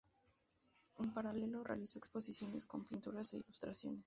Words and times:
En 0.97 1.13
paralelo, 1.13 1.63
realizó 1.63 1.99
exposiciones 1.99 2.65
con 2.65 2.79
sus 2.81 2.89
pinturas 2.89 3.35
e 3.35 3.37
ilustraciones. 3.37 3.99